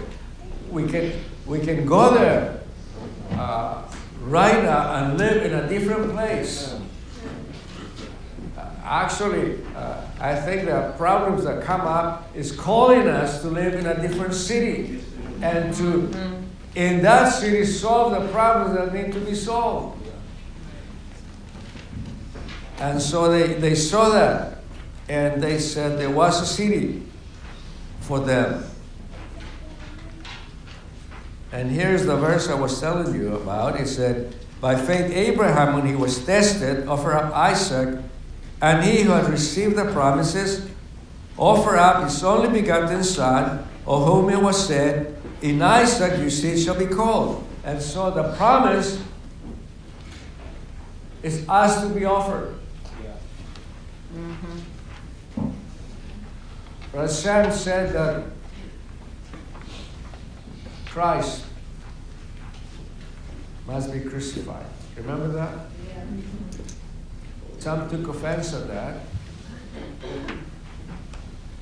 [0.70, 1.14] We can,
[1.48, 2.62] we can go there
[3.32, 3.82] uh,
[4.22, 6.76] right now and live in a different place.
[8.84, 13.86] Actually, uh, I think the problems that come up is calling us to live in
[13.86, 15.02] a different city
[15.42, 16.12] and to,
[16.76, 20.10] in that city, solve the problems that need to be solved.
[22.80, 24.60] And so they, they saw that
[25.10, 27.04] and they said there was a city
[28.02, 28.64] for them.
[31.58, 33.82] And here's the verse I was telling you about.
[33.82, 37.98] It said, By faith, Abraham, when he was tested, offered up Isaac,
[38.62, 40.70] and he who had received the promises
[41.36, 46.64] offered up his only begotten son, of whom it was said, In Isaac your seed
[46.64, 47.44] shall be called.
[47.64, 49.04] And so the promise
[51.24, 52.54] is us to be offered.
[54.14, 55.50] Mm-hmm.
[56.92, 58.26] But Sam said that
[60.86, 61.47] Christ
[63.68, 64.66] must be crucified.
[64.96, 65.54] Remember that?
[67.60, 69.02] Some took offense at that.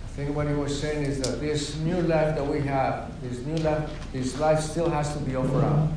[0.03, 3.39] I think what he was saying is that this new life that we have, this
[3.39, 5.89] new life, this life still has to be offered up.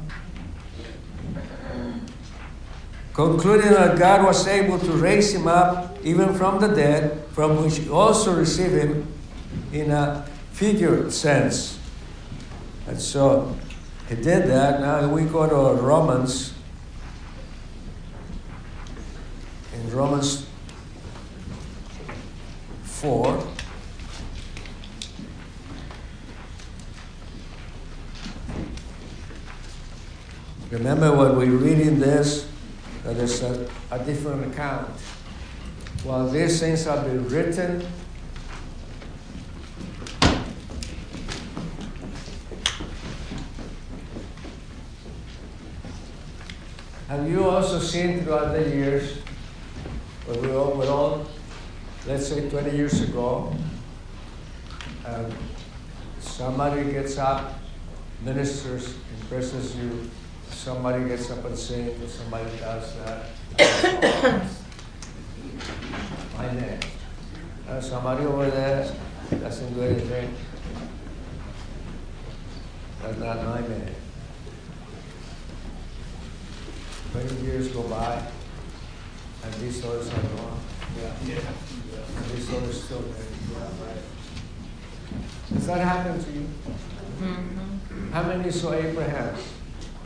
[3.13, 7.79] Concluding that God was able to raise him up even from the dead, from which
[7.79, 9.07] he also received him
[9.73, 11.79] in a figured sense.
[12.87, 13.55] And so
[14.09, 14.81] he did that.
[14.81, 16.55] Now we go to Romans.
[19.75, 20.47] In Romans
[22.85, 23.47] 4.
[30.71, 32.49] Remember when we read in this
[33.05, 34.89] that there's a, a different account.
[36.03, 37.87] While these things have been written,
[47.09, 49.19] Have you also seen throughout the years,
[50.27, 51.27] when we all,
[52.07, 53.57] let's say 20 years ago,
[55.07, 55.33] um,
[56.21, 57.61] somebody gets up,
[58.23, 60.11] ministers, impresses you
[60.51, 63.25] somebody gets up and sings, somebody does that.
[66.37, 66.81] My name.
[67.69, 68.93] Uh, somebody over there
[69.31, 70.35] doesn't do anything.
[73.03, 73.95] That's not my man.
[77.13, 78.23] Twenty years go by,
[79.45, 80.61] and these stories are gone.
[81.27, 81.39] Yeah.
[82.17, 83.69] And these stories still there.
[83.87, 84.03] right
[85.53, 86.47] Does that happen to you?
[87.21, 88.13] Mm-hmm.
[88.13, 89.35] How many saw Abraham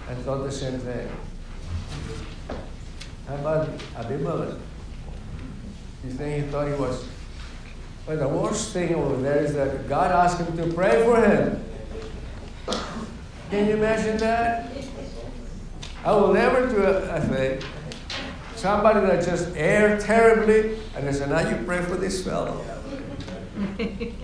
[0.09, 1.09] and thought the same thing?
[3.27, 4.59] How about Abimelech?
[6.05, 7.05] You think he thought he was.
[8.07, 11.65] But the worst thing over there is that God asked him to pray for him.
[13.51, 14.71] Can you imagine that?
[16.05, 17.61] I will never do a, a thing.
[18.57, 22.65] Somebody that just erred terribly, and they said, now you pray for this fellow.
[23.79, 24.15] we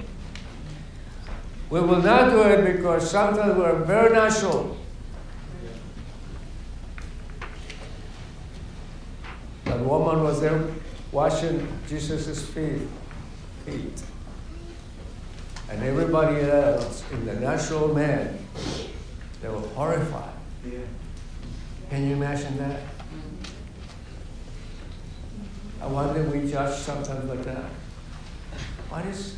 [1.71, 4.77] will not do it because sometimes we're very natural.
[9.65, 10.65] That woman was there
[11.13, 12.89] washing Jesus' feet,
[13.65, 14.03] feet.
[15.71, 18.39] And everybody else in the natural man,
[19.43, 20.33] they were horrified.
[20.65, 20.79] Yeah.
[21.91, 22.81] Can you imagine that?
[25.81, 27.65] I wonder we judge sometimes like that.
[28.91, 29.37] What is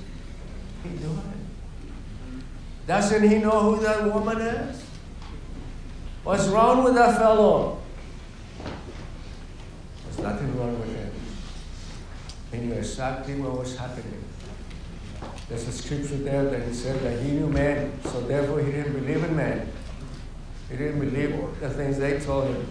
[0.82, 1.46] he doing?
[2.86, 4.84] Doesn't he know who that woman is?
[6.24, 7.78] What's wrong with that fellow?
[10.05, 11.12] There's nothing wrong with him.
[12.51, 14.24] He knew exactly what was happening.
[15.48, 18.92] There's a scripture there that he said that he knew man, so therefore he didn't
[18.94, 19.70] believe in man.
[20.70, 22.66] He didn't believe all the things they told him.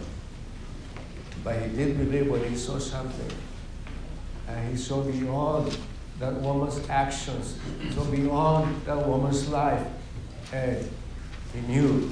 [1.44, 3.38] But he did believe when he saw something.
[4.48, 5.78] And he saw beyond
[6.20, 7.58] that woman's actions,
[7.94, 9.86] so beyond that woman's life.
[10.52, 10.90] And
[11.54, 12.10] he knew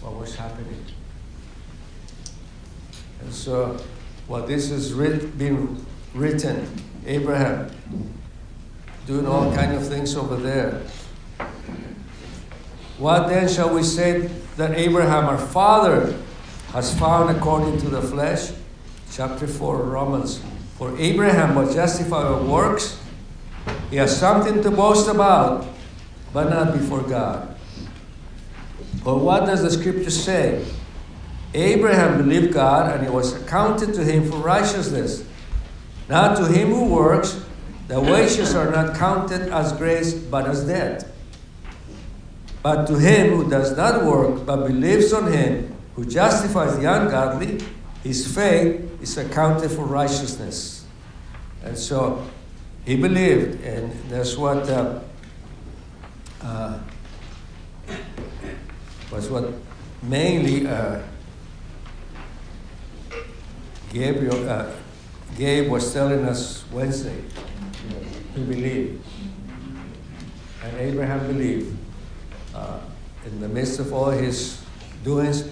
[0.00, 0.84] what was happening.
[3.20, 3.76] And so,
[4.26, 6.68] while this has writ- been written,
[7.06, 7.70] Abraham
[9.06, 10.82] doing all kind of things over there.
[12.98, 16.16] What then shall we say that Abraham, our father,
[16.72, 18.52] has found according to the flesh?
[19.12, 20.42] Chapter 4 Romans.
[20.78, 23.00] For Abraham was justified by works.
[23.90, 25.66] He has something to boast about,
[26.32, 27.56] but not before God.
[29.02, 30.64] For what does the scripture say?
[31.54, 35.24] Abraham believed God, and it was accounted to him for righteousness.
[36.08, 37.40] Not to him who works,
[37.86, 41.13] the wages are not counted as grace, but as debt.
[42.64, 47.62] But to him who does not work, but believes on him who justifies the ungodly,
[48.02, 50.86] his faith is accounted for righteousness.
[51.62, 52.26] And so
[52.86, 55.00] he believed, and that's what uh,
[56.40, 56.78] uh,
[59.12, 59.52] was what
[60.02, 61.02] mainly uh,
[63.92, 64.70] Gabriel, uh,
[65.36, 67.24] Gabe was telling us Wednesday.
[68.34, 69.04] He believed,
[70.62, 71.83] and Abraham believed.
[72.54, 72.78] Uh,
[73.26, 74.62] in the midst of all his
[75.02, 75.48] doings,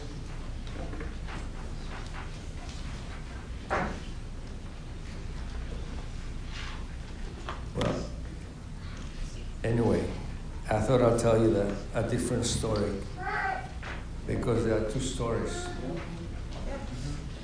[7.74, 7.94] well,
[9.64, 10.04] anyway,
[10.70, 12.92] I thought I'll tell you that a different story
[14.26, 15.66] because there are two stories.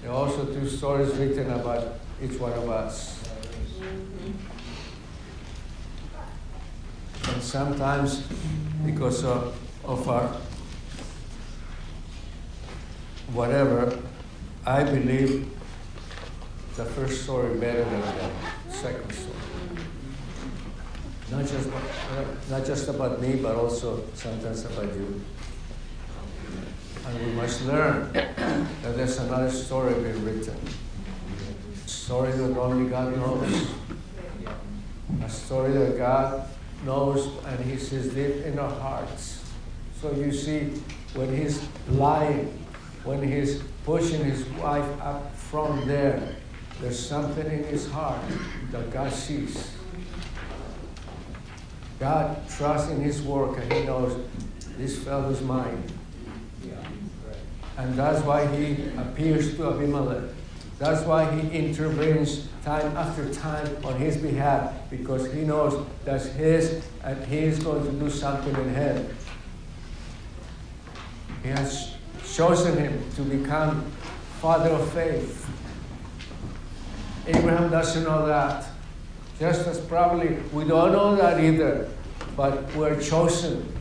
[0.03, 3.25] There are also two stories written about each one of us.
[7.29, 8.23] And sometimes,
[8.85, 10.37] because of, of our
[13.33, 13.99] whatever,
[14.65, 15.51] I believe
[16.77, 19.35] the first story better than the second story.
[21.31, 25.21] Not just, uh, not just about me, but also sometimes about you.
[27.07, 30.57] And we must learn that there's another story being written.
[31.85, 33.69] A story that only God knows.
[35.23, 36.49] A story that God
[36.85, 39.45] knows and He sees deep in our hearts.
[40.01, 40.81] So you see,
[41.15, 42.47] when He's lying,
[43.05, 46.37] when He's pushing His wife up from there,
[46.81, 48.21] there's something in His heart
[48.71, 49.73] that God sees.
[51.99, 54.17] God trusts in His work and He knows
[54.77, 55.83] this fellow's mine.
[57.77, 60.31] And that's why He appears to Abimelech.
[60.79, 66.85] That's why He intervenes time after time on his behalf because He knows that's His
[67.03, 69.17] and He is going to do something in him.
[71.43, 71.95] He has
[72.35, 73.91] chosen him to become
[74.43, 75.49] father of faith.
[77.27, 78.67] Abraham doesn't know that.
[79.39, 81.89] Just as probably we don't know that either,
[82.37, 83.75] but we're chosen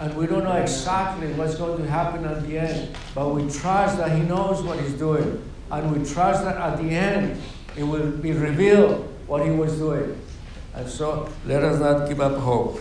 [0.00, 3.98] And we don't know exactly what's going to happen at the end, but we trust
[3.98, 5.44] that He knows what He's doing.
[5.70, 7.40] And we trust that at the end,
[7.76, 10.20] it will be revealed what He was doing.
[10.74, 12.80] And so let us not give up hope.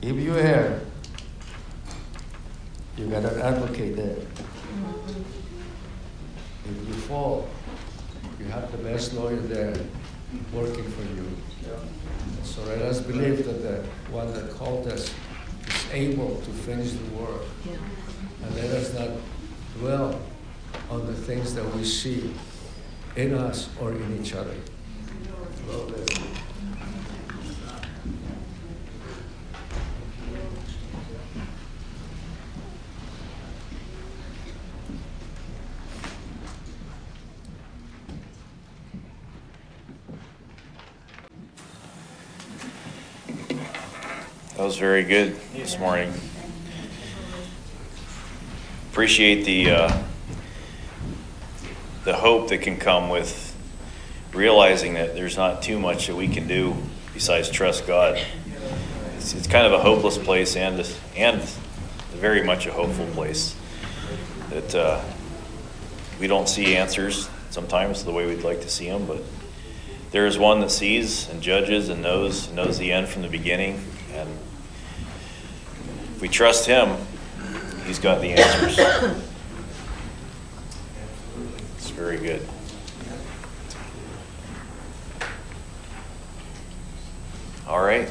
[0.00, 0.80] If you're here,
[2.96, 4.16] you got an advocate there.
[6.64, 7.48] If you fall,
[8.38, 9.74] you have the best lawyer there
[10.52, 11.26] working for you.
[12.44, 15.12] So let us believe that the one that called us
[15.66, 17.42] is able to finish the work.
[18.42, 19.08] And let us not
[19.78, 20.20] dwell
[20.90, 22.32] on the things that we see
[23.16, 24.54] in us or in each other.
[44.56, 46.12] That was very good this morning.
[48.98, 50.02] Appreciate the uh,
[52.02, 53.56] the hope that can come with
[54.32, 56.76] realizing that there's not too much that we can do
[57.14, 58.20] besides trust God.
[59.16, 60.84] It's, it's kind of a hopeless place and
[61.16, 61.40] and
[62.10, 63.54] very much a hopeful place
[64.50, 65.00] that uh,
[66.18, 69.22] we don't see answers sometimes the way we'd like to see them, but
[70.10, 73.80] there is one that sees and judges and knows knows the end from the beginning
[74.12, 74.28] and
[76.16, 76.96] if we trust him
[77.88, 78.78] he's got the answers.
[81.78, 82.46] It's very good.
[87.66, 88.08] All right